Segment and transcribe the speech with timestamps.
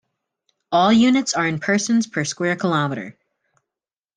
[0.71, 3.15] All units are in persons per square kilometer.